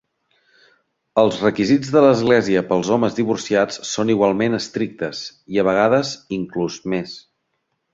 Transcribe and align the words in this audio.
Els 1.23 1.37
requisits 1.43 1.91
de 1.97 2.03
l'església 2.07 2.65
pels 2.71 2.91
homes 2.97 3.19
divorciats 3.21 3.79
són 3.93 4.15
igualment 4.17 4.61
estrictes, 4.63 5.25
i 5.57 5.65
a 5.67 5.71
vegades 5.73 6.19
inclús 6.43 6.85
més. 6.97 7.19